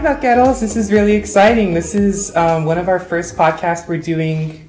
[0.00, 0.60] Hi, Vaqueros.
[0.60, 1.74] This is really exciting.
[1.74, 4.66] This is um, one of our first podcasts we're doing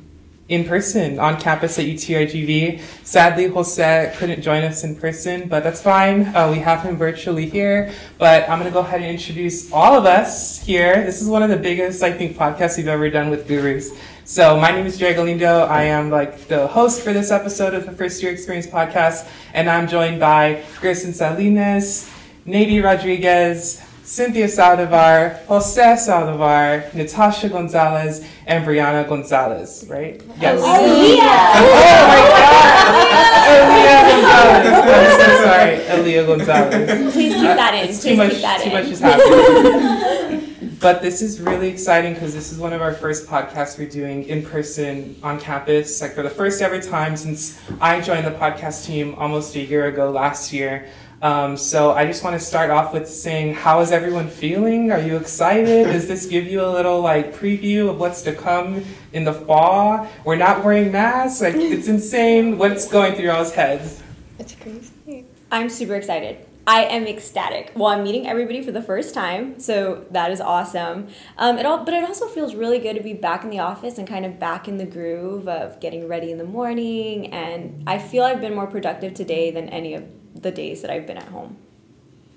[0.50, 2.82] in person on campus at UTRGV.
[3.06, 6.36] Sadly, Jose couldn't join us in person, but that's fine.
[6.36, 7.94] Uh, we have him virtually here.
[8.18, 11.02] But I'm going to go ahead and introduce all of us here.
[11.06, 13.98] This is one of the biggest, I think, podcasts we've ever done with gurus.
[14.26, 15.62] So my name is Jerry Galindo.
[15.62, 19.70] I am like the host for this episode of the First Year Experience podcast, and
[19.70, 22.12] I'm joined by Grayson Salinas,
[22.46, 30.22] Nady Rodriguez, Cynthia Saldivar, Jose Saldivar, Natasha Gonzalez, and Brianna Gonzalez, right?
[30.38, 30.60] Yes.
[30.62, 31.22] Oh, Aaliyah!
[31.56, 31.72] Oh
[32.12, 33.48] my God!
[33.48, 34.84] Aaliyah Gonzalez.
[34.92, 37.14] I'm so sorry, Aaliyah Gonzalez.
[37.14, 37.90] Please keep that in.
[37.90, 38.74] It's Please too much, keep that too in.
[38.74, 40.76] much is happening.
[40.82, 44.24] but this is really exciting because this is one of our first podcasts we're doing
[44.26, 48.86] in person on campus, like for the first ever time since I joined the podcast
[48.86, 50.90] team almost a year ago last year.
[51.22, 54.92] Um, so I just want to start off with saying, how is everyone feeling?
[54.92, 55.86] Are you excited?
[55.86, 58.84] Does this give you a little like preview of what's to come
[59.14, 60.08] in the fall?
[60.26, 61.42] We're not wearing masks.
[61.42, 62.58] Like it's insane.
[62.58, 64.02] What's going through y'all's heads?
[64.40, 65.26] It's crazy.
[65.52, 66.48] I'm super excited.
[66.66, 67.72] I am ecstatic.
[67.76, 71.08] Well, I'm meeting everybody for the first time, so that is awesome.
[71.38, 73.98] Um, it all, but it also feels really good to be back in the office
[73.98, 77.34] and kind of back in the groove of getting ready in the morning.
[77.34, 80.04] And I feel I've been more productive today than any of
[80.36, 81.58] the days that I've been at home.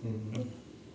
[0.06, 0.42] Mm-hmm.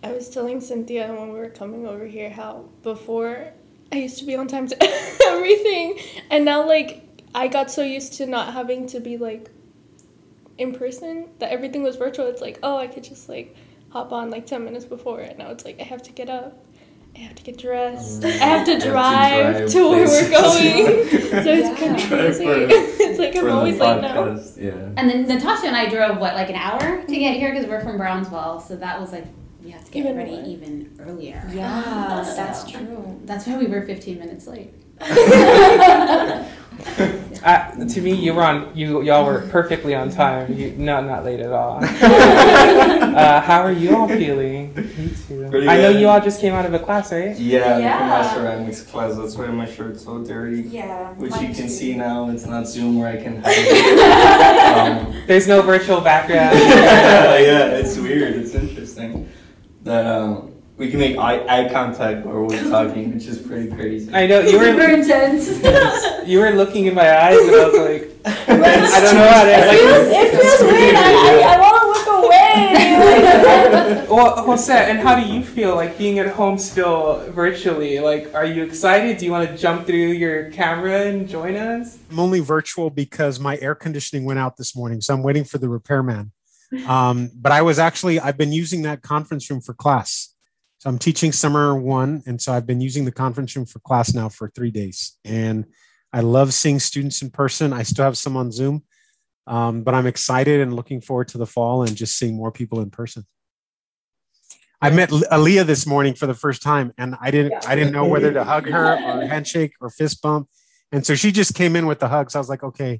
[0.02, 3.52] I was telling Cynthia when we were coming over here how before
[3.92, 4.76] I used to be on time to
[5.26, 5.98] everything,
[6.30, 9.50] and now like I got so used to not having to be like
[10.58, 12.26] in person that everything was virtual.
[12.28, 13.54] It's like oh I could just like
[13.90, 16.64] hop on like ten minutes before, and now it's like I have to get up.
[17.20, 18.22] I have to get dressed.
[18.22, 18.26] Mm.
[18.26, 20.86] I have to have to drive, drive to where we're going.
[21.44, 22.44] so it's kind of crazy.
[22.44, 24.16] for- it's like I'm always like now.
[24.24, 24.70] podcast, Yeah.
[24.96, 27.40] And then Natasha and I drove what like an hour to get mm-hmm.
[27.40, 29.26] here because we're from Brownsville, so that was like
[29.62, 30.46] we have to get Even ready more.
[30.46, 31.46] even earlier.
[31.52, 33.20] Yeah, So, that's true.
[33.24, 34.72] That's why we were 15 minutes late.
[37.42, 38.70] Uh, to me, you were on.
[38.76, 40.52] You y'all were perfectly on time.
[40.52, 41.82] You no, not late at all.
[41.84, 44.74] uh, how are you all feeling?
[44.74, 45.48] Me too.
[45.50, 47.34] Pretty I know you all just came out of a class, right?
[47.38, 47.98] Yeah, Yeah.
[47.98, 49.16] from my ceramics class.
[49.16, 50.62] That's why my shirt's so dirty.
[50.62, 51.12] Yeah.
[51.14, 52.28] Which you can see now.
[52.30, 55.06] It's not Zoom where I can hide it.
[55.08, 56.58] um, There's no virtual background.
[56.58, 58.34] yeah, it's weird.
[58.36, 59.28] It's interesting
[59.84, 60.49] that um,
[60.80, 64.10] we can make eye, eye contact while we're talking, which is pretty crazy.
[64.14, 66.26] I know you Super were intense.
[66.26, 69.50] you were looking in my eyes, and I was like, I don't know how to.
[69.50, 70.94] It feels, Like, it feels weird.
[70.96, 74.06] I, I, I want to look away.
[74.08, 77.98] well, Jose, and how do you feel like being at home still virtually?
[78.00, 79.18] Like, are you excited?
[79.18, 81.98] Do you want to jump through your camera and join us?
[82.10, 85.58] I'm only virtual because my air conditioning went out this morning, so I'm waiting for
[85.58, 86.32] the repairman.
[86.86, 90.34] Um, but I was actually I've been using that conference room for class.
[90.80, 94.14] So I'm teaching summer one, and so I've been using the conference room for class
[94.14, 95.66] now for three days, and
[96.10, 97.74] I love seeing students in person.
[97.74, 98.84] I still have some on Zoom,
[99.46, 102.80] um, but I'm excited and looking forward to the fall and just seeing more people
[102.80, 103.26] in person.
[104.80, 108.06] I met Aaliyah this morning for the first time, and I didn't I didn't know
[108.06, 110.48] whether to hug her or handshake or fist bump.
[110.92, 112.34] And so she just came in with the hugs.
[112.34, 112.96] I was like, okay.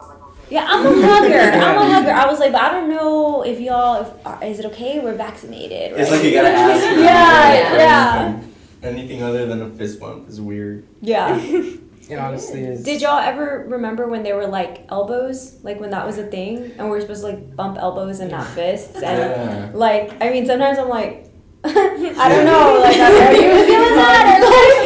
[0.50, 1.38] Yeah, I'm a hugger.
[1.38, 2.10] I'm a hugger.
[2.10, 4.98] I was like, but I don't know if y'all, if, uh, is it okay?
[4.98, 5.92] We're vaccinated.
[5.92, 6.00] Right?
[6.00, 6.84] It's like you gotta ask.
[6.96, 8.26] her Yeah, yeah.
[8.26, 8.54] anything.
[8.82, 10.86] Anything other than a fist bump is weird.
[11.00, 11.40] Yeah.
[12.10, 12.82] It honestly is.
[12.82, 16.72] Did y'all ever remember when they were like elbows, like when that was a thing,
[16.76, 18.96] and we are supposed to like bump elbows and not fists?
[18.96, 19.70] And Yeah.
[19.74, 21.30] like, I mean, sometimes I'm like,
[21.62, 24.40] I don't know, like, are you feeling that?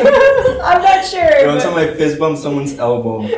[0.05, 0.11] Or
[0.53, 1.47] like, I'm not sure.
[1.47, 3.33] One but- time I fist bumped someone's elbow, and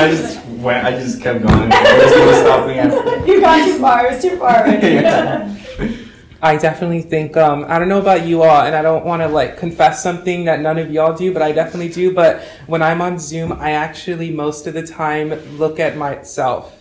[0.00, 0.86] I just went.
[0.86, 1.68] I just kept going.
[1.68, 3.26] There's no stopping after.
[3.26, 4.06] You got too far.
[4.06, 4.86] It was too far already.
[5.02, 5.58] Yeah.
[6.44, 9.28] I definitely think um, I don't know about you all, and I don't want to
[9.28, 12.12] like confess something that none of y'all do, but I definitely do.
[12.12, 16.76] But when I'm on Zoom, I actually most of the time look at myself,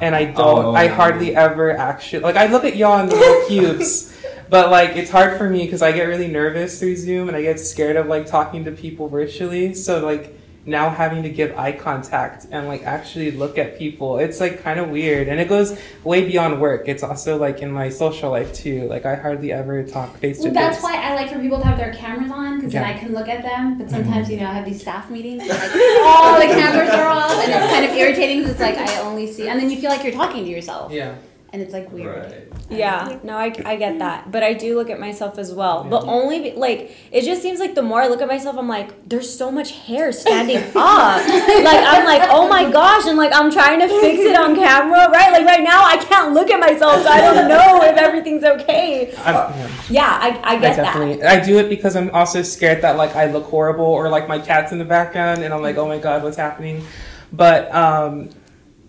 [0.00, 0.66] and I don't.
[0.66, 0.74] Oh.
[0.74, 4.16] I hardly ever actually like I look at y'all in the little cubes,
[4.48, 7.42] but like it's hard for me because I get really nervous through Zoom, and I
[7.42, 9.74] get scared of like talking to people virtually.
[9.74, 10.33] So like
[10.66, 14.80] now having to give eye contact and like actually look at people it's like kind
[14.80, 18.52] of weird and it goes way beyond work it's also like in my social life
[18.54, 21.58] too like i hardly ever talk face to face that's why I like for people
[21.58, 22.82] to have their cameras on because Yeah.
[22.82, 23.76] then I can look at them.
[23.78, 23.96] But mm-hmm.
[23.96, 25.70] sometimes, you know, I have these staff meetings and like
[26.02, 29.30] all the cameras are off, and it's kind of irritating because it's like I only
[29.30, 30.90] see, and then you feel like you're talking to yourself.
[30.92, 31.14] yeah
[31.54, 32.32] and it's like weird.
[32.32, 32.48] Right.
[32.68, 34.32] Yeah, no, I, I get that.
[34.32, 35.84] But I do look at myself as well.
[35.84, 38.66] But only, be, like, it just seems like the more I look at myself, I'm
[38.66, 40.74] like, there's so much hair standing up.
[40.74, 43.06] like, I'm like, oh my gosh.
[43.06, 45.30] And, like, I'm trying to fix it on camera, right?
[45.30, 49.14] Like, right now, I can't look at myself, so I don't know if everything's okay.
[49.18, 49.70] I, yeah.
[49.90, 50.82] Yeah, I, I I get that.
[50.94, 54.26] definitely I do it because I'm also scared that like I look horrible or like
[54.26, 56.84] my cat's in the background and I'm like, oh my god, what's happening?
[57.32, 58.30] But um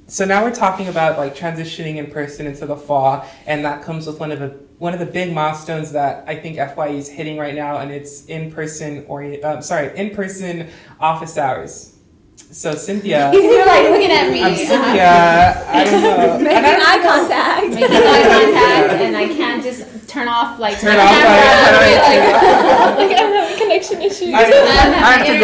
[0.07, 4.05] so now we're talking about like transitioning in person into the fall and that comes
[4.05, 7.37] with one of the one of the big milestones that I think FYE is hitting
[7.37, 10.69] right now and it's in person or uh, sorry, in person
[10.99, 11.95] office hours.
[12.35, 14.43] So Cynthia You're like looking at me.
[14.43, 15.65] I'm Cynthia.
[15.69, 16.37] I don't know.
[16.39, 17.67] Making And I don't eye contact.
[17.69, 18.23] Making eye
[18.83, 21.29] contact, and I can't just turn off like Turn my off camera.
[21.29, 24.33] my- and be like, like I'm having connection issues.
[24.33, 25.39] I- Um, I have to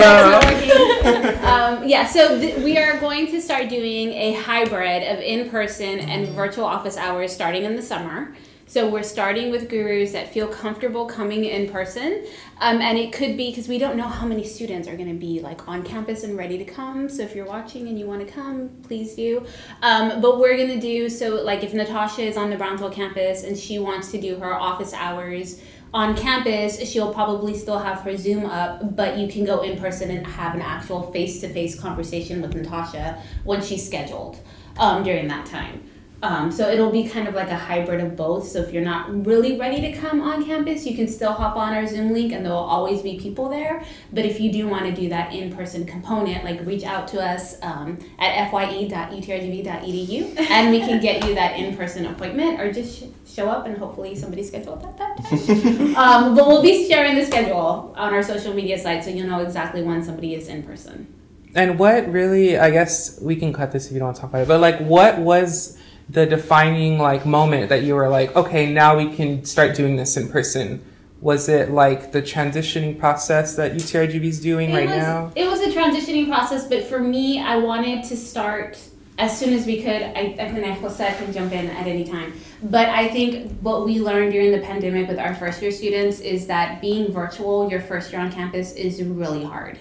[1.44, 1.48] go.
[1.48, 6.28] um, yeah, so th- we are going to start doing a hybrid of in-person and
[6.30, 8.34] virtual office hours starting in the summer.
[8.72, 12.26] So we're starting with gurus that feel comfortable coming in person,
[12.62, 15.20] um, and it could be because we don't know how many students are going to
[15.20, 17.10] be like on campus and ready to come.
[17.10, 19.46] So if you're watching and you want to come, please do.
[19.82, 23.44] Um, but we're going to do so like if Natasha is on the Brownsville campus
[23.44, 25.62] and she wants to do her office hours
[25.94, 30.10] on campus, she'll probably still have her Zoom up, but you can go in person
[30.12, 34.40] and have an actual face to face conversation with Natasha when she's scheduled
[34.78, 35.91] um, during that time.
[36.24, 38.48] Um, so it'll be kind of like a hybrid of both.
[38.48, 41.74] So if you're not really ready to come on campus, you can still hop on
[41.74, 43.84] our Zoom link and there will always be people there.
[44.14, 47.24] But if you do want to do that in person component, like reach out to
[47.24, 53.00] us um, at fye.utrgv.edu and we can get you that in person appointment or just
[53.00, 55.96] sh- show up and hopefully somebody scheduled at that time.
[55.96, 59.42] um, but we'll be sharing the schedule on our social media site so you'll know
[59.42, 61.12] exactly when somebody is in person.
[61.56, 64.30] And what really, I guess we can cut this if you don't want to talk
[64.30, 65.78] about it, but like what was
[66.12, 70.18] the defining like moment that you were like, okay, now we can start doing this
[70.18, 70.84] in person?
[71.22, 75.32] Was it like the transitioning process that UTRGV is doing right was, now?
[75.36, 78.78] It was a transitioning process, but for me, I wanted to start
[79.20, 80.02] as soon as we could.
[80.02, 82.34] I, I think Jose can jump in at any time.
[82.64, 86.48] But I think what we learned during the pandemic with our first year students is
[86.48, 89.80] that being virtual your first year on campus is really hard.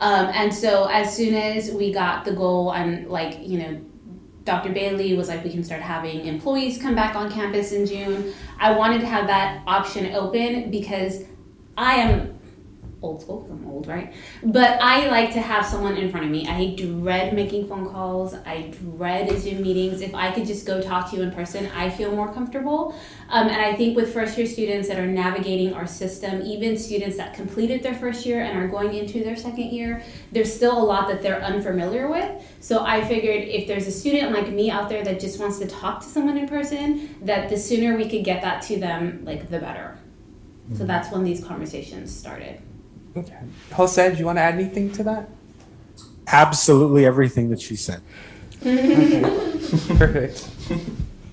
[0.00, 3.80] Um, and so as soon as we got the goal and like, you know,
[4.44, 4.72] Dr.
[4.72, 8.32] Bailey was like, we can start having employees come back on campus in June.
[8.58, 11.24] I wanted to have that option open because
[11.76, 12.38] I am
[13.02, 14.12] old school 'cause I'm old, right?
[14.44, 16.46] But I like to have someone in front of me.
[16.48, 18.34] I dread making phone calls.
[18.46, 20.00] I dread Zoom meetings.
[20.00, 22.94] If I could just go talk to you in person, I feel more comfortable.
[23.28, 27.16] Um, and I think with first year students that are navigating our system, even students
[27.16, 30.84] that completed their first year and are going into their second year, there's still a
[30.84, 32.30] lot that they're unfamiliar with.
[32.60, 35.66] So I figured if there's a student like me out there that just wants to
[35.66, 39.50] talk to someone in person, that the sooner we could get that to them, like
[39.50, 39.98] the better.
[40.74, 42.60] So that's when these conversations started.
[43.16, 43.38] Okay.
[43.72, 45.28] Jose, do you want to add anything to that?
[46.26, 48.00] Absolutely everything that she said.
[48.62, 50.48] Perfect.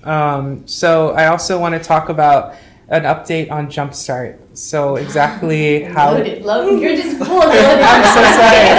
[0.04, 2.54] Um, so I also want to talk about
[2.90, 4.36] an update on Jumpstart.
[4.52, 6.12] So exactly how.
[6.12, 6.80] Loaded, loaded.
[6.80, 7.82] You're just full of loaded.
[7.82, 8.70] I'm so sorry.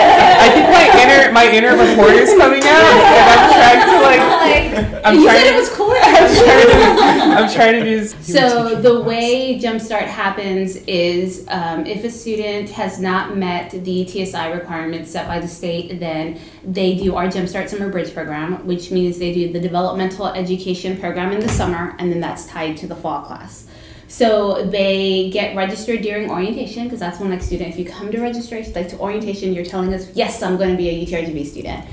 [0.44, 5.02] I think my inner my inner reporter's coming out, and I'm trying to like.
[5.06, 5.92] I'm you trying said to- it was cool.
[5.92, 7.38] I'm trying to.
[7.42, 8.06] I'm trying to do.
[8.08, 14.52] So the way Jumpstart happens is um, if a student has not met the TSI
[14.52, 19.18] requirements set by the state, then they do our Jumpstart Summer Bridge program, which means
[19.18, 22.96] they do the developmental education program in the summer, and then that's tied to the
[22.96, 23.68] fall class.
[24.12, 28.20] So they get registered during orientation because that's when like student, if you come to
[28.20, 31.86] registration, like to orientation, you're telling us, yes, I'm going to be a UTRGV student.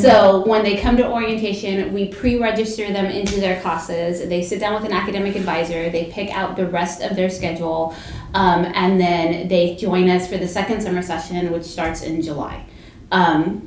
[0.00, 4.26] So when they come to orientation, we pre-register them into their classes.
[4.26, 5.90] They sit down with an academic advisor.
[5.90, 7.94] They pick out the rest of their schedule,
[8.32, 12.64] um, and then they join us for the second summer session, which starts in July.
[13.12, 13.65] Um,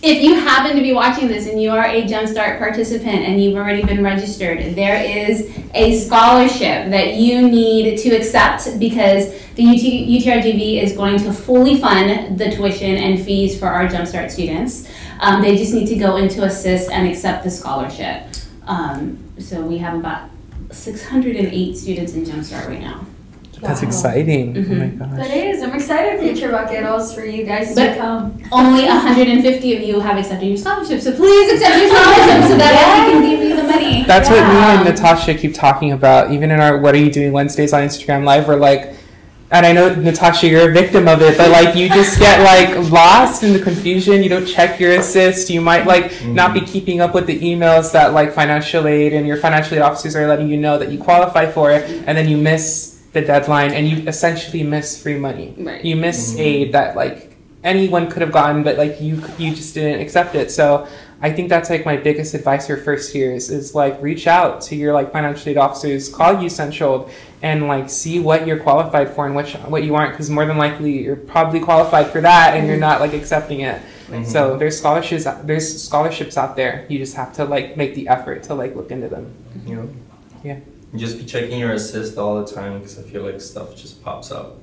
[0.00, 3.56] if you happen to be watching this and you are a Jumpstart participant and you've
[3.56, 9.80] already been registered, there is a scholarship that you need to accept because the UT,
[9.80, 14.88] UTRGV is going to fully fund the tuition and fees for our Jumpstart students.
[15.18, 18.22] Um, they just need to go into assist and accept the scholarship.
[18.68, 20.30] Um, so we have about
[20.70, 23.04] 608 students in Jumpstart right now.
[23.60, 24.54] That's exciting.
[24.56, 25.16] Oh my Mhm.
[25.18, 25.26] gosh.
[25.28, 25.62] It is.
[25.62, 28.34] I'm excited future vaqueros for you guys But- to come.
[28.52, 33.04] Only 150 of you have accepted your scholarship, so please accept your scholarship so that
[33.06, 34.04] we can give you the money.
[34.06, 36.32] That's what me and Natasha keep talking about.
[36.32, 38.94] Even in our "What Are You Doing Wednesdays" on Instagram Live, we're like,
[39.50, 42.90] and I know Natasha, you're a victim of it, but like you just get like
[42.90, 44.22] lost in the confusion.
[44.22, 45.48] You don't check your assist.
[45.50, 49.26] You might like not be keeping up with the emails that like financial aid and
[49.26, 52.28] your financial aid officers are letting you know that you qualify for it, and then
[52.28, 55.54] you miss the deadline and you essentially miss free money.
[55.58, 55.84] Right.
[55.84, 56.40] You miss Mhm.
[56.40, 60.50] aid that like anyone could have gotten, but like you you just didn't accept it.
[60.50, 60.86] So
[61.20, 64.76] I think that's like my biggest advice for first years is like reach out to
[64.76, 67.08] your like financial aid officers, call U Central,
[67.42, 70.58] and like see what you're qualified for and which what you aren't, because more than
[70.58, 73.80] likely you're probably qualified for that and you're not like accepting it.
[74.12, 74.24] Mhm.
[74.26, 76.84] So there's scholarships there's scholarships out there.
[76.88, 79.26] You just have to like make the effort to like look into them.
[79.66, 79.88] You know?
[80.44, 80.56] Yeah.
[80.96, 84.30] Just be checking your assist all the time because I feel like stuff just pops
[84.32, 84.56] up.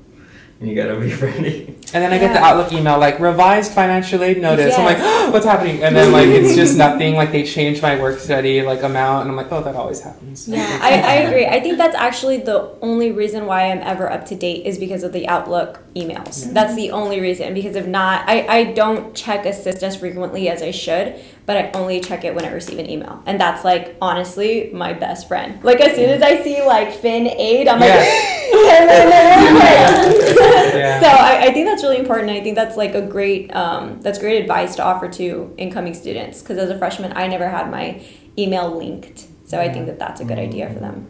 [0.61, 1.65] And you gotta be ready.
[1.93, 4.73] And then I get the Outlook email like revised financial aid notice.
[4.77, 4.99] I'm Yes.
[5.25, 5.83] like, what's happening?
[5.83, 7.15] And then like it's just nothing.
[7.15, 10.47] Like they changed my work study like amount, and I'm like, oh, that always happens.
[10.47, 11.45] Yeah, I, I agree.
[11.45, 15.03] I think that's actually the only reason why I'm ever up to date is because
[15.03, 16.45] of the Outlook emails.
[16.47, 16.53] Yeah.
[16.53, 17.53] That's the only reason.
[17.53, 21.71] Because if not, I, I don't check Assist as frequently as I should, but I
[21.71, 23.21] only check it when I receive an email.
[23.25, 25.63] And that's like honestly my best friend.
[25.63, 30.75] Like as soon as I see like Fin Aid, I'm like, and then they're like-
[30.75, 30.99] Yeah.
[31.01, 32.29] So I, I think that's really important.
[32.31, 36.41] I think that's like a great um, that's great advice to offer to incoming students.
[36.41, 38.01] Because as a freshman, I never had my
[38.37, 39.25] email linked.
[39.45, 41.07] So I think that that's a good idea for them.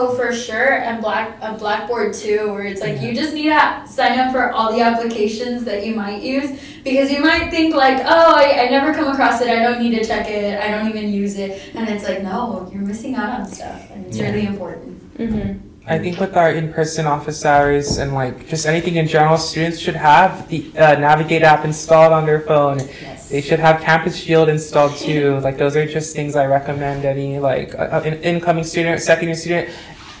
[0.00, 3.82] Oh, for sure, and black a Blackboard too, where it's like you just need to
[3.88, 7.98] sign up for all the applications that you might use because you might think like,
[8.04, 10.88] oh, I, I never come across it, I don't need to check it, I don't
[10.88, 14.26] even use it, and it's like, no, you're missing out on stuff, and it's Yeah.
[14.30, 15.18] really important.
[15.18, 15.66] Mm-hmm.
[15.88, 19.96] I think with our in-person office hours and like just anything in general, students should
[19.96, 22.78] have the uh, Navigate app installed on their phone.
[22.78, 23.17] Yes.
[23.30, 25.38] They should have Campus Shield installed too.
[25.40, 29.28] Like those are just things I recommend any like uh, uh, in- incoming student, second
[29.28, 29.68] year student,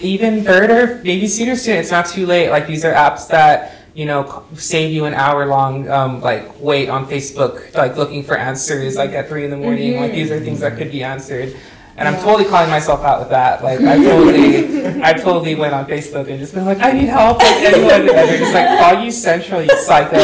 [0.00, 1.80] even third or maybe senior student.
[1.80, 2.50] It's not too late.
[2.50, 6.88] Like these are apps that you know save you an hour long um, like wait
[6.88, 9.96] on Facebook like looking for answers like at three in the morning.
[10.00, 11.56] Like these are things that could be answered.
[11.98, 13.64] And I'm totally calling myself out with that.
[13.64, 17.38] Like I totally, I totally went on Facebook and just been like, I need help.
[17.38, 20.16] Like anyone, and they're just like, call U Central, you psycho.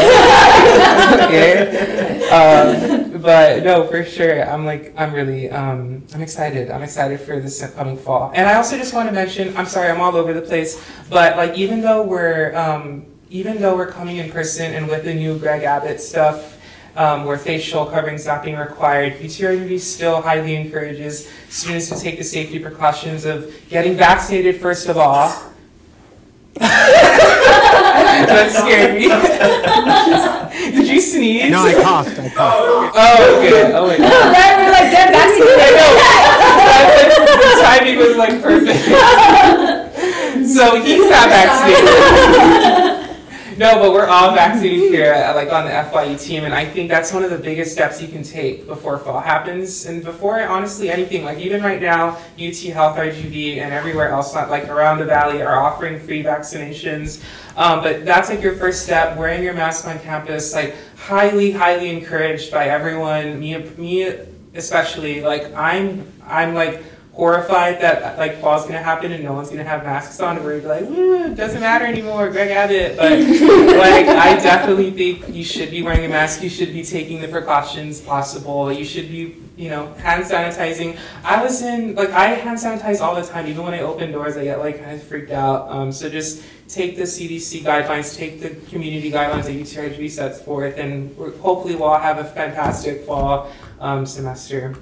[1.26, 2.28] okay.
[2.30, 4.48] Um, but no, for sure.
[4.48, 6.70] I'm like, I'm really, um, I'm excited.
[6.70, 8.30] I'm excited for this coming fall.
[8.36, 11.36] And I also just want to mention, I'm sorry, I'm all over the place, but
[11.36, 15.38] like, even though we're, um, even though we're coming in person and with the new
[15.40, 16.53] Greg Abbott stuff,
[16.96, 22.24] um, where facial coverings not being required, UTRGV still highly encourages students to take the
[22.24, 25.32] safety precautions of getting vaccinated first of all.
[26.54, 29.08] that scared me.
[30.72, 31.50] Did you sneeze?
[31.50, 32.18] No, I coughed.
[32.18, 32.94] I coughed.
[32.96, 33.74] Oh, good.
[33.74, 33.98] Oh, wait.
[33.98, 35.90] then we're like, get I know.
[37.42, 38.84] the timing was like perfect.
[40.54, 42.83] so he's not vaccinated.
[43.56, 46.88] No, but we're all vaccinated here, uh, like on the FYE team, and I think
[46.88, 50.90] that's one of the biggest steps you can take before fall happens, and before honestly
[50.90, 51.24] anything.
[51.24, 55.40] Like even right now, UT Health, RGV, and everywhere else, not like around the valley,
[55.40, 57.22] are offering free vaccinations.
[57.56, 59.16] Um, but that's like your first step.
[59.16, 63.38] Wearing your mask on campus, like highly, highly encouraged by everyone.
[63.38, 64.16] Me, me
[64.54, 65.20] especially.
[65.20, 66.82] Like I'm, I'm like
[67.14, 70.36] horrified that like fall's gonna happen and no one's gonna have masks on.
[70.36, 72.28] And we're gonna be like, Woo, it doesn't matter anymore.
[72.30, 72.96] Greg Abbott.
[72.96, 73.12] But
[73.78, 76.42] like, I definitely think you should be wearing a mask.
[76.42, 78.72] You should be taking the precautions possible.
[78.72, 80.98] You should be, you know, hand sanitizing.
[81.22, 83.46] I was in like I hand sanitize all the time.
[83.46, 85.70] Even when I open doors, I get like kind of freaked out.
[85.70, 90.76] Um, so just take the CDC guidelines, take the community guidelines that UTRGV sets forth,
[90.78, 94.74] and hopefully we'll all have a fantastic fall um, semester.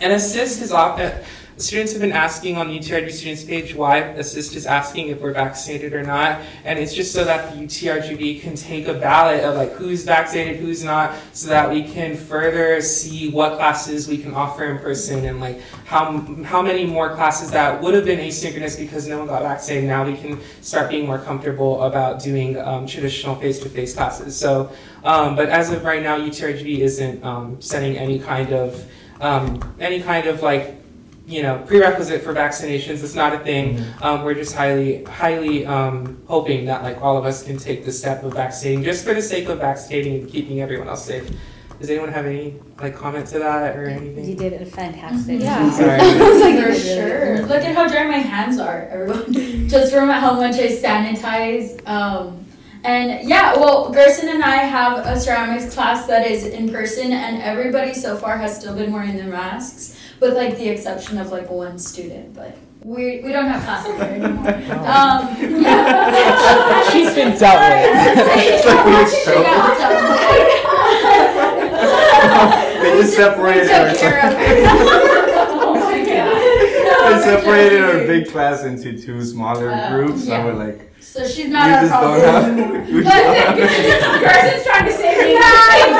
[0.00, 1.12] And assist is often.
[1.58, 5.32] Students have been asking on the UTRGV students page why assist is asking if we're
[5.32, 9.56] vaccinated or not, and it's just so that the UTRGV can take a ballot of
[9.56, 14.34] like who's vaccinated, who's not, so that we can further see what classes we can
[14.34, 18.78] offer in person and like how how many more classes that would have been asynchronous
[18.78, 19.88] because no one got vaccinated.
[19.88, 24.36] Now we can start being more comfortable about doing um, traditional face-to-face classes.
[24.36, 24.70] So,
[25.02, 28.88] um, but as of right now, UTRGV isn't um, any kind of
[29.20, 30.77] um, any kind of like
[31.28, 33.04] you know prerequisite for vaccinations.
[33.04, 33.84] It's not a thing.
[34.00, 37.92] Um, we're just highly highly um, hoping that like all of us can take the
[37.92, 41.30] step of vaccinating just for the sake of vaccinating and keeping everyone else safe.
[41.78, 44.24] Does anyone have any like comment to that or anything?
[44.24, 45.40] You did a fantastic.
[45.40, 45.70] Yeah.
[45.70, 46.00] Sorry.
[46.00, 47.46] I was like, for sure.
[47.46, 49.32] Look at how dry my hands are, everyone.
[49.68, 51.86] Just from how much I sanitize.
[51.86, 52.46] Um,
[52.84, 57.42] and yeah, well, Gerson and I have a ceramics class that is in person, and
[57.42, 61.48] everybody so far has still been wearing their masks, with like the exception of like
[61.50, 62.34] one student.
[62.34, 64.48] But we we don't have classes there anymore.
[64.88, 65.34] Um,
[66.92, 67.78] She's been dealt with.
[68.38, 70.28] It's like we just
[72.80, 73.88] They just separated our.
[75.60, 77.16] Oh my god.
[77.18, 80.26] They separated our big class into two smaller Uh, groups.
[80.26, 80.36] yeah.
[80.36, 82.58] And we're like, So she's we not our just don't problem.
[82.58, 82.88] have.
[82.88, 83.56] We just don't have.
[84.22, 85.34] Gerson's trying to say me.
[85.34, 85.90] guys,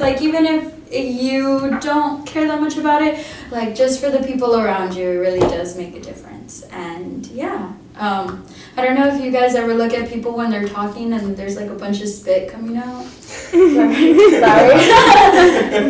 [0.00, 4.20] it's like even if you don't care that much about it, like just for the
[4.20, 6.62] people around you, it really does make a difference.
[6.70, 7.74] And yeah.
[7.96, 8.46] Um,
[8.78, 11.56] I don't know if you guys ever look at people when they're talking and there's
[11.56, 13.04] like a bunch of spit coming out.
[13.04, 14.14] Sorry.
[14.40, 14.56] but,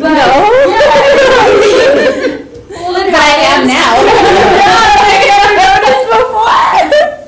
[0.01, 0.51] well,
[2.27, 3.95] it But I am now.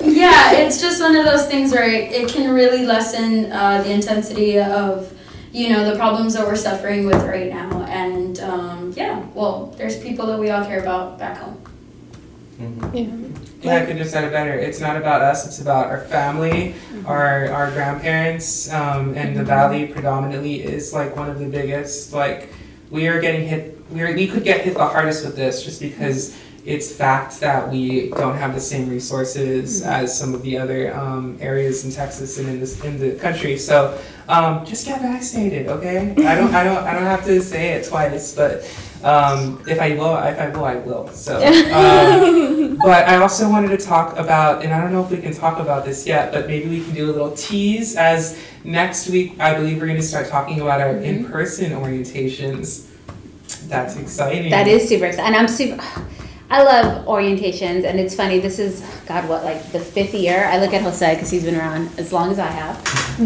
[0.13, 3.91] yeah, it's just one of those things where it, it can really lessen uh, the
[3.93, 5.12] intensity of,
[5.53, 7.83] you know, the problems that we're suffering with right now.
[7.83, 11.57] And um, yeah, well, there's people that we all care about back home.
[12.60, 12.93] Mhm.
[12.93, 13.39] Yeah.
[13.62, 14.53] Yeah, I could have said it better.
[14.53, 15.45] It's not about us.
[15.48, 21.29] It's about our family, our our grandparents, um, and the valley predominantly is like one
[21.29, 22.12] of the biggest.
[22.12, 22.50] Like
[22.91, 23.79] we are getting hit.
[23.89, 27.70] We are, we could get hit the hardest with this just because it's fact that
[27.70, 32.39] we don't have the same resources as some of the other um, areas in Texas
[32.39, 33.58] and in this in the country.
[33.58, 36.12] So um, just get vaccinated, okay?
[36.25, 38.70] I don't I don't I don't have to say it twice, but.
[39.03, 41.10] Um, if I will, if I will, I will.
[41.10, 41.36] So,
[41.75, 45.34] um, but I also wanted to talk about, and I don't know if we can
[45.34, 49.38] talk about this yet, but maybe we can do a little tease as next week,
[49.41, 52.88] I believe we're going to start talking about our in-person orientations.
[53.67, 54.50] That's exciting.
[54.51, 55.25] That is super exciting.
[55.25, 55.84] And I'm super,
[56.53, 57.83] I love orientations.
[57.83, 60.45] And it's funny, this is, God, what, like the fifth year?
[60.45, 62.77] I look at Jose because he's been around as long as I have.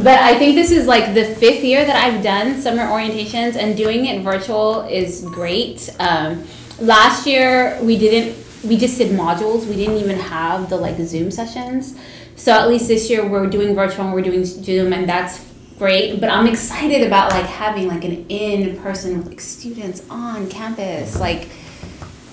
[0.02, 3.76] But I think this is like the fifth year that I've done summer orientations, and
[3.76, 5.94] doing it virtual is great.
[6.00, 6.46] Um,
[6.80, 9.68] last year, we didn't, we just did modules.
[9.68, 12.00] We didn't even have the like Zoom sessions.
[12.38, 15.46] So at least this year, we're doing virtual and we're doing Zoom, and that's
[15.78, 21.50] great but i'm excited about like having like an in-person like students on campus like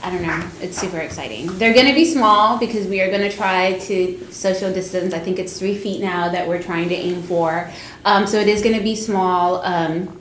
[0.04, 0.48] i don't know.
[0.60, 1.46] It's super exciting.
[1.58, 5.14] They're going to be small because we are going to try to social distance.
[5.14, 7.70] I think it's three feet now that we're trying to aim for.
[8.04, 9.62] Um, so it is going to be small.
[9.62, 10.20] Um,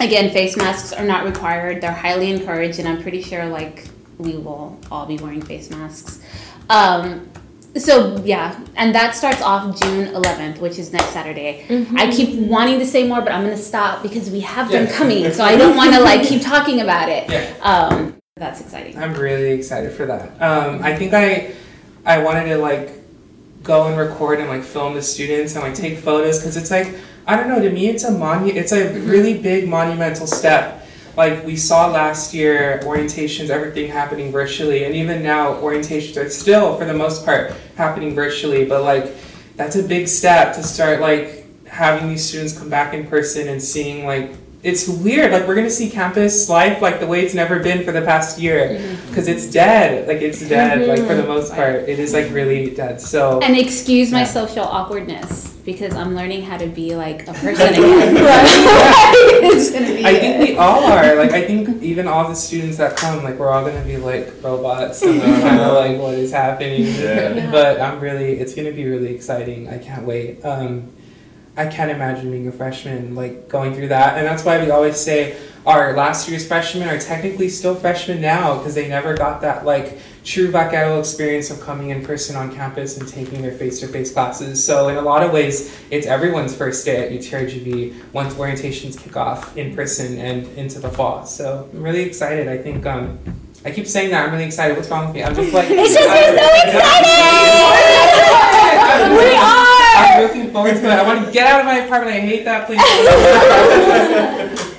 [0.00, 1.80] again face masks are not required.
[1.80, 3.86] They're highly encouraged and i'm pretty sure like
[4.18, 6.22] we will all be wearing face masks.
[6.68, 7.28] Um,
[7.76, 11.64] so yeah, and that starts off June 11th, which is next Saturday.
[11.96, 15.32] I keep wanting to say more, but I'm gonna stop because we have them coming,
[15.32, 17.30] so I don't want to like keep talking about it.
[17.30, 17.54] Yeah.
[17.62, 18.98] Um, that's exciting.
[18.98, 20.30] I'm really excited for that.
[20.42, 21.52] Um, I think I,
[22.04, 22.90] I wanted to like
[23.62, 26.96] go and record and like film the students and like take photos because it's like
[27.26, 27.60] I don't know.
[27.60, 30.84] To me, it's a monu- It's a really big monumental step.
[31.16, 36.76] Like we saw last year, orientations, everything happening virtually, and even now, orientations are still,
[36.76, 38.64] for the most part, happening virtually.
[38.64, 39.14] But like,
[39.56, 43.62] that's a big step to start like having these students come back in person and
[43.62, 45.32] seeing like it's weird.
[45.32, 48.38] Like we're gonna see campus life like the way it's never been for the past
[48.38, 50.06] year because it's dead.
[50.06, 50.86] Like it's dead.
[50.86, 53.00] Like for the most part, it is like really dead.
[53.00, 57.68] So And excuse my social awkwardness because I'm learning how to be like a person
[57.68, 58.16] again.
[59.42, 61.16] it's gonna be I think we all are.
[61.16, 64.30] Like I think even all the students that come, like we're all gonna be like
[64.42, 66.84] robots and like, kind of like what is happening.
[66.84, 67.50] Yeah.
[67.50, 69.70] But I'm really, it's gonna be really exciting.
[69.70, 70.44] I can't wait.
[70.44, 70.92] Um,
[71.56, 74.98] I can't imagine being a freshman, like going through that, and that's why we always
[74.98, 75.36] say
[75.66, 79.98] our last year's freshmen are technically still freshmen now because they never got that like
[80.24, 84.62] true vaquero experience of coming in person on campus and taking their face-to-face classes.
[84.64, 89.16] So in a lot of ways, it's everyone's first day at UTRGV once orientations kick
[89.16, 91.26] off in person and into the fall.
[91.26, 92.48] So I'm really excited.
[92.48, 93.18] I think um,
[93.64, 94.76] I keep saying that I'm really excited.
[94.76, 95.22] What's wrong with me?
[95.22, 96.14] I'm just like It's just you're
[96.72, 96.80] so
[98.92, 99.69] I'm We are!
[100.00, 100.90] I'm looking forward to it.
[100.90, 102.16] I want to get out of my apartment.
[102.16, 102.80] I hate that place.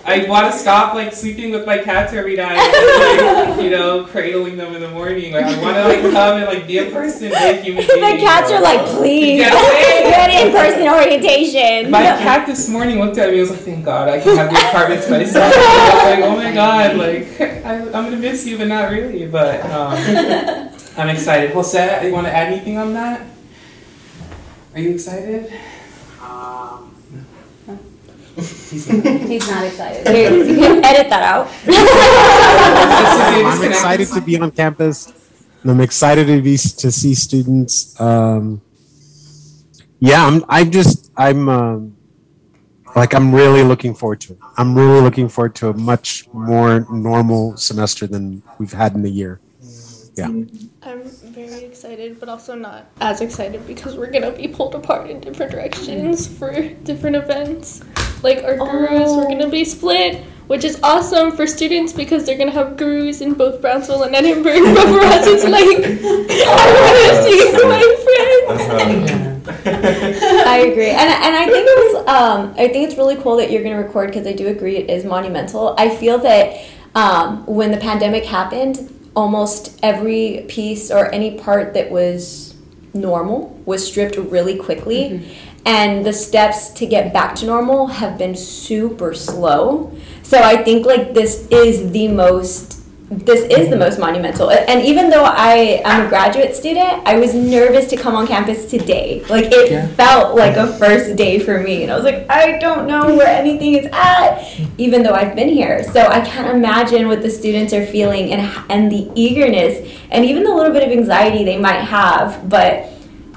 [0.04, 4.04] I want to stop like sleeping with my cats every night, and, like, you know,
[4.06, 5.32] cradling them in the morning.
[5.32, 8.02] Like I want to like come and like be a person, be a human being.
[8.02, 10.10] The cats are like, please, Get away!
[10.10, 11.92] get in-person orientation.
[11.92, 14.50] My cat this morning looked at me and was like, thank God I can have
[14.52, 15.54] the apartment to myself.
[15.56, 18.92] I was like, oh my God, like, I, I'm going to miss you, but not
[18.92, 19.28] really.
[19.28, 19.96] But um,
[20.98, 21.52] I'm excited.
[21.52, 23.22] Jose, you want to add anything on that?
[24.74, 25.52] Are you excited?
[28.36, 29.06] He's not.
[29.06, 30.08] He's not excited.
[30.08, 31.48] you, you can edit that out.
[33.46, 35.12] I'm excited to be on campus.
[35.62, 38.00] And I'm excited to be to see students.
[38.00, 38.62] Um,
[40.00, 40.46] yeah, I'm.
[40.48, 41.12] I'm just.
[41.18, 41.50] I'm.
[41.50, 41.98] Um,
[42.96, 44.40] like I'm really looking forward to it.
[44.58, 49.10] I'm really looking forward to a much more normal semester than we've had in a
[49.10, 49.40] year.
[50.16, 50.28] Yeah.
[50.84, 55.20] I'm very excited, but also not as excited because we're gonna be pulled apart in
[55.20, 56.52] different directions for
[56.84, 57.82] different events.
[58.22, 62.52] Like our gurus, we're gonna be split, which is awesome for students because they're gonna
[62.52, 64.76] have gurus in both Brownsville and Edinburg.
[64.76, 65.64] But for us, it's like
[66.48, 68.62] I want to see my friends.
[68.62, 69.32] Uh-huh.
[70.46, 73.52] I agree, and and I think it was um, I think it's really cool that
[73.52, 75.76] you're going to record because I do agree it is monumental.
[75.78, 81.92] I feel that um, when the pandemic happened, almost every piece or any part that
[81.92, 82.56] was
[82.94, 85.10] normal was stripped really quickly.
[85.10, 85.34] Mm-hmm.
[85.66, 89.96] And the steps to get back to normal have been super slow.
[90.24, 92.81] So I think like this is the most
[93.12, 94.50] this is the most monumental.
[94.50, 98.70] And even though I am a graduate student, I was nervous to come on campus
[98.72, 99.22] today.
[99.30, 99.88] Like it Yeah.
[99.88, 101.84] felt like a first day for me.
[101.84, 104.42] And I was like, I don't know where anything is at,
[104.78, 105.84] even though I've been here.
[105.92, 110.44] So I can't imagine what the students are feeling and, and the eagerness and even
[110.44, 112.48] the little bit of anxiety they might have.
[112.50, 112.88] But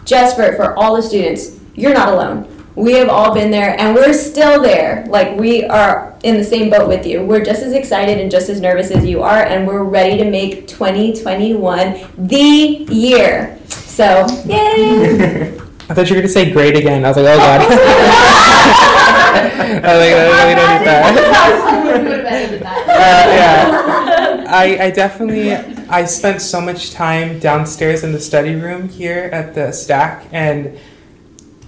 [0.05, 2.47] just for, for all the students, you're not alone.
[2.77, 5.07] We have all been there and we're still there.
[5.09, 7.25] Like we are in the same boat with you.
[7.25, 10.25] We're just as excited and just as nervous as you are, and we're ready to
[10.29, 13.59] make 2021 the year.
[13.69, 15.57] So, yay!
[15.89, 17.05] I thought you were gonna say great again.
[17.05, 17.61] I was like, oh god.
[19.37, 21.15] I was like, no, we don't need that.
[22.95, 24.45] Uh, yeah.
[24.49, 25.53] I, I definitely
[25.89, 30.79] I spent so much time downstairs in the study room here at the STAC and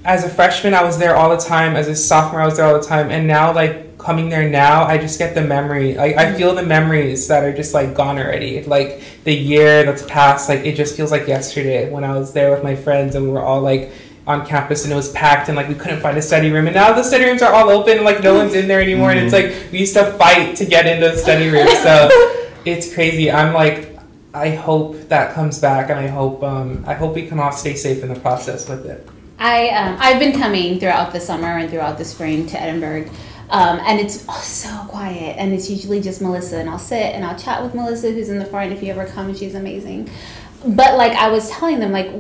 [0.07, 1.75] as a freshman I was there all the time.
[1.75, 3.11] As a sophomore I was there all the time.
[3.11, 6.63] And now like coming there now I just get the memory like I feel the
[6.63, 8.63] memories that are just like gone already.
[8.63, 12.53] Like the year that's passed like it just feels like yesterday when I was there
[12.53, 13.91] with my friends and we were all like
[14.29, 16.69] on campus and it was packed and like we couldn't find a study room.
[16.69, 19.11] And now the study rooms are all open and like no one's in there anymore.
[19.11, 21.69] And it's like we used to fight to get into the study room.
[21.83, 22.09] So
[22.65, 23.31] it's crazy.
[23.31, 23.95] I'm like
[24.35, 27.75] i hope that comes back and i hope um i hope we can all stay
[27.75, 31.71] safe in the process with it I um, I've been coming throughout the summer and
[31.71, 33.09] throughout the spring to Edinburg,
[33.51, 35.37] um, and it's oh, so quiet.
[35.39, 38.39] And it's usually just Melissa, and I'll sit and I'll chat with Melissa, who's in
[38.39, 38.73] the front.
[38.73, 40.11] If you ever come, she's amazing.
[40.65, 42.11] But like I was telling them, like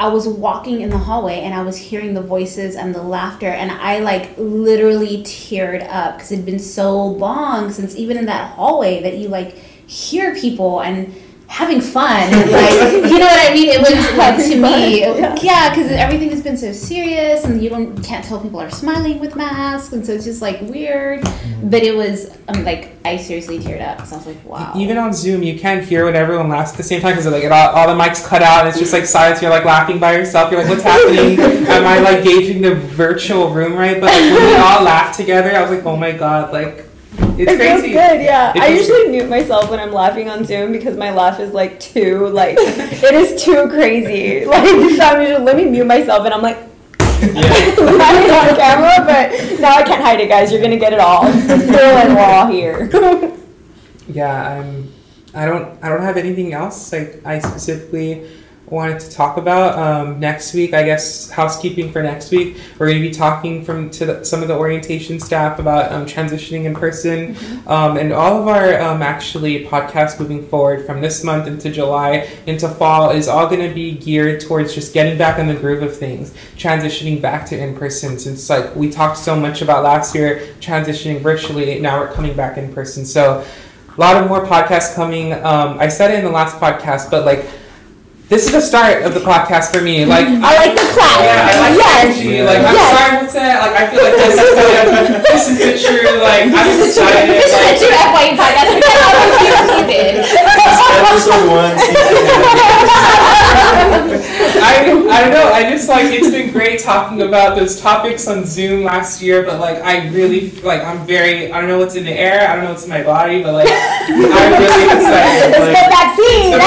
[0.00, 3.46] I was walking in the hallway and I was hearing the voices and the laughter,
[3.46, 8.54] and I like literally teared up because it'd been so long since even in that
[8.54, 9.56] hallway that you like
[9.86, 11.14] hear people and
[11.46, 13.68] having fun like you know what I mean?
[13.68, 15.70] It was like to me yeah.
[15.70, 19.36] because everything has been so serious and you don't can't tell people are smiling with
[19.36, 21.22] masks and so it's just like weird.
[21.62, 24.72] But it was um, like I seriously teared up because I was like wow.
[24.76, 27.44] even on zoom you can't hear when everyone laughs at the same time because like
[27.44, 29.98] it all, all the mics cut out and it's just like silence you're like laughing
[29.98, 31.38] by yourself you're like what's happening?
[31.68, 34.00] Am i like gauging the virtual room right?
[34.00, 36.86] But like when we all laugh together i was like oh my god like
[37.18, 38.50] it's It feels good, yeah.
[38.54, 41.52] It I feels usually mute myself when I'm laughing on Zoom because my laugh is
[41.52, 44.44] like too like it is too crazy.
[44.54, 46.58] Like so I'm usually let me mute myself and I'm like
[47.22, 50.52] laughing on camera, but now I can't hide it, guys.
[50.52, 51.22] You're gonna get it all.
[51.30, 52.90] Full and raw here.
[54.08, 54.92] yeah i'm
[55.34, 58.28] i don't i don't have anything else like i specifically
[58.74, 62.56] wanted to talk about um, next week i guess housekeeping for next week.
[62.78, 66.06] We're going to be talking from to the, some of the orientation staff about um,
[66.06, 67.36] transitioning in person.
[67.66, 72.28] Um, and all of our um, actually podcasts moving forward from this month into july
[72.46, 75.82] into fall is all going to be geared towards just getting back in the groove
[75.82, 80.14] of things transitioning back to in person since like we talked so much about last
[80.14, 83.04] year transitioning virtually now we're coming back in person.
[83.04, 83.44] So
[83.96, 85.32] a lot of more podcasts coming.
[85.32, 87.46] Um, I said it in the last podcast, but like,
[88.34, 90.02] this is the start of the podcast for me.
[90.04, 91.22] Like, I like the clap.
[91.22, 92.18] yeah, I like yes.
[92.18, 92.42] the energy.
[92.42, 92.90] Like, I'm Yes.
[92.90, 93.54] starting with that.
[93.62, 96.18] Like, I feel like this is the, this is the true.
[96.18, 97.30] Like, I'm excited.
[97.30, 100.53] this is Like, true FYE podcast I was
[101.04, 101.76] muted Episode one,
[104.64, 105.50] I, I don't know.
[105.52, 109.60] I just like it's been great talking about those topics on Zoom last year, but
[109.60, 112.48] like I really like I'm very I don't know what's in the air.
[112.48, 115.50] I don't know what's in my body, but like I'm really excited.
[115.50, 116.24] It's Like, the vaccine.
[116.24, 116.60] season.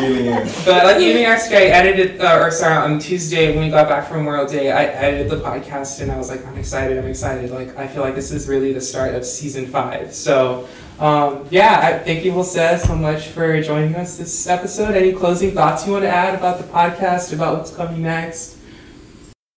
[0.00, 0.30] Feeling.
[0.64, 4.06] But like even yesterday, I edited, uh, or sorry, on Tuesday when we got back
[4.08, 7.50] from Memorial Day, I edited the podcast and I was like, I'm excited, I'm excited.
[7.50, 10.12] Like I feel like this is really the start of season five.
[10.14, 10.68] So
[11.00, 14.94] um, yeah, I, thank you, Jose, so much for joining us this episode.
[14.94, 18.58] Any closing thoughts you want to add about the podcast, about what's coming next?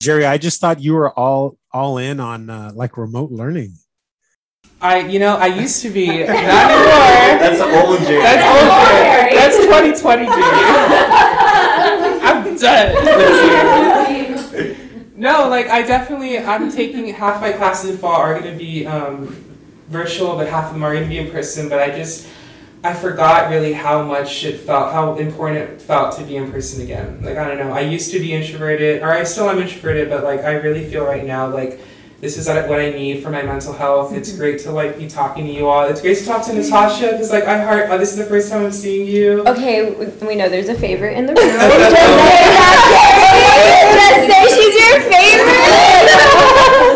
[0.02, 3.74] Jerry, I just thought you were all all in on uh, like remote learning.
[4.82, 6.36] I, you know, I used to be, not anymore.
[7.40, 8.22] That's old Jerry.
[8.22, 8.68] That's old
[9.00, 9.36] Jerry.
[9.36, 10.36] That's 2020 Jerry.
[12.24, 12.96] I'm done.
[15.16, 18.86] No, like I definitely, I'm taking half my classes in fall are going to be
[18.86, 19.53] um,
[19.88, 21.70] virtual, but half of them are going to be in person.
[21.70, 22.28] But I just,
[22.84, 26.82] I forgot really how much it felt, how important it felt to be in person
[26.82, 27.20] again.
[27.22, 30.24] Like I don't know, I used to be introverted, or I still am introverted, but
[30.24, 31.80] like I really feel right now like
[32.20, 34.14] this is what I need for my mental health.
[34.14, 35.84] It's great to like be talking to you all.
[35.90, 37.88] It's great to talk to Natasha because like I heart.
[37.90, 39.44] Oh, this is the first time I'm seeing you.
[39.46, 41.44] Okay, we- we know there's a favorite in the room.
[41.44, 41.68] Just say
[42.56, 44.00] that.
[44.00, 46.14] Just say she's your favorite.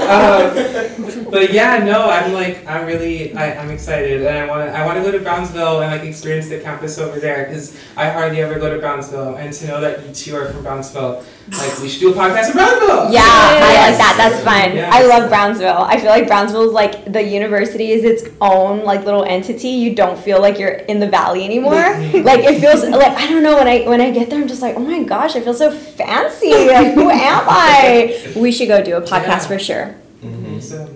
[0.97, 0.97] um,
[1.30, 4.86] but yeah, no, I'm like, I'm really, I, I'm excited, and I want to, I
[4.86, 8.42] want to go to Brownsville and like experience the campus over there because I hardly
[8.42, 11.88] ever go to Brownsville, and to know that you two are from Brownsville, like we
[11.90, 13.12] should do a podcast in Brownsville.
[13.12, 14.16] Yeah, I like that.
[14.18, 14.76] That's fun.
[14.76, 14.94] Yes.
[14.94, 15.82] I love Brownsville.
[15.84, 19.70] I feel like Brownsville is like the university is its own like little entity.
[19.70, 21.74] You don't feel like you're in the valley anymore.
[22.24, 24.62] like it feels like I don't know when I when I get there, I'm just
[24.62, 26.52] like, oh my gosh, I feel so fancy.
[26.68, 28.16] Like who am I?
[28.38, 29.48] We should go do a podcast Yeah.
[29.48, 29.96] for sure.
[30.24, 30.62] Mhm.
[30.62, 30.90] So,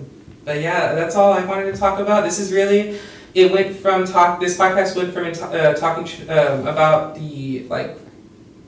[0.44, 2.24] but yeah, that's all I wanted to talk about.
[2.24, 2.98] This is really,
[3.34, 4.40] it went from talk.
[4.40, 7.98] This podcast went from uh, talking um, about the like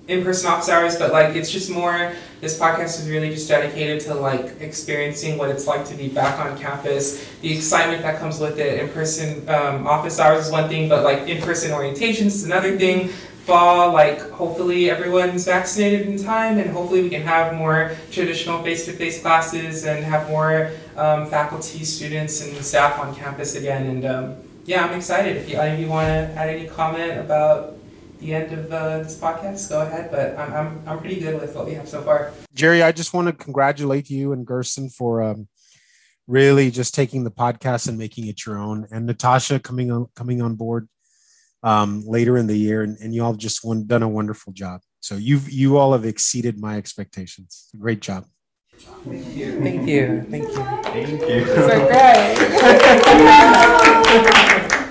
[0.07, 2.13] in-person office hours, but like it's just more.
[2.41, 6.39] This podcast is really just dedicated to like experiencing what it's like to be back
[6.39, 8.81] on campus, the excitement that comes with it.
[8.81, 13.09] In-person um, office hours is one thing, but like in-person orientations is another thing.
[13.45, 19.21] Fall, like hopefully everyone's vaccinated in time, and hopefully we can have more traditional face-to-face
[19.21, 23.87] classes and have more um, faculty, students, and staff on campus again.
[23.87, 25.37] And um, yeah, I'm excited.
[25.37, 27.76] If you, of you want to add any comment about
[28.20, 30.11] the end of uh, this podcast, go ahead.
[30.11, 32.33] But I'm, I'm, I'm pretty good with what we have so far.
[32.54, 35.48] Jerry, I just want to congratulate you and Gerson for um,
[36.26, 40.40] really just taking the podcast and making it your own, and Natasha coming on coming
[40.40, 40.88] on board
[41.62, 44.80] um, later in the year, and, and you all just one, done a wonderful job.
[45.00, 47.68] So you've you all have exceeded my expectations.
[47.78, 48.24] Great job.
[49.05, 49.61] Thank you.
[49.61, 50.27] Thank you.
[50.31, 50.64] Thank you.
[50.85, 51.47] Thank you.
[51.47, 52.38] So great.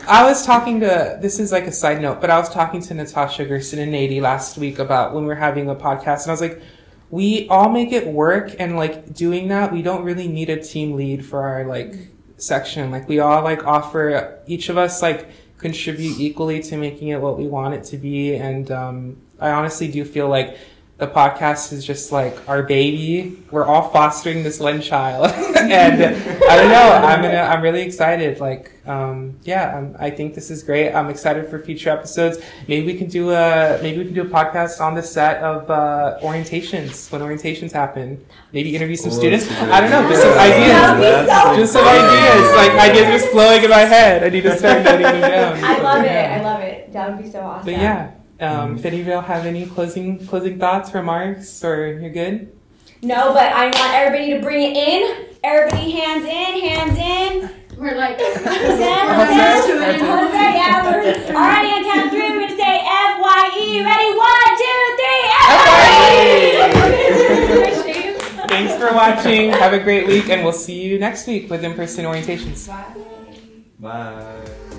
[0.06, 2.93] I was talking to this is like a side note, but I was talking to
[2.93, 6.34] Natasha Gerson and Nady last week about when we are having a podcast, and I
[6.34, 6.62] was like,
[7.10, 10.93] we all make it work, and like doing that, we don't really need a team
[10.93, 11.95] lead for our like
[12.38, 12.91] section.
[12.91, 17.38] Like we all like offer each of us like contribute equally to making it what
[17.38, 20.58] we want it to be, and um, I honestly do feel like
[21.03, 23.43] the podcast is just like our baby.
[23.51, 26.01] We're all fostering this one child, and
[26.49, 26.89] I don't know.
[27.07, 27.41] I'm gonna.
[27.51, 28.39] I'm really excited.
[28.39, 29.75] Like, um, yeah.
[29.77, 30.93] I'm, I think this is great.
[30.93, 32.37] I'm excited for future episodes.
[32.67, 33.79] Maybe we can do a.
[33.81, 38.23] Maybe we can do a podcast on the set of uh, orientations when orientations happen.
[38.53, 39.45] Maybe interview some Oh, students.
[39.47, 40.09] that's a good I don't know.
[40.09, 40.75] Just some idea.
[40.95, 41.27] ideas.
[41.27, 42.05] That would be so Just some fun.
[42.05, 42.55] ideas.
[42.55, 44.23] Like ideas just flowing in my head.
[44.23, 45.63] I need to start noting them down.
[45.63, 46.09] I love it.
[46.09, 46.93] I love it.
[46.93, 47.65] That would be so awesome.
[47.65, 48.11] But yeah.
[48.43, 52.51] Um, if any of y'all have any closing closing thoughts, remarks, or you're good?
[53.01, 55.27] No, but I want everybody to bring it in.
[55.43, 57.49] Everybody, hands in, hands in.
[57.77, 59.03] We're like, Who's that?
[59.17, 59.56] we're Who's that?
[59.58, 59.95] used to it.
[59.99, 60.53] Who's that?
[60.56, 61.03] Yeah, we're,
[61.34, 63.84] alrighty, on count three, we're gonna say F Y E.
[63.84, 64.10] Ready?
[64.15, 65.23] One, two, three.
[65.36, 65.91] F Y
[68.39, 68.47] E.
[68.47, 69.49] Thanks for watching.
[69.51, 72.67] Have a great week, and we'll see you next week with in person orientations.
[72.67, 72.95] Bye.
[73.79, 74.69] Bye.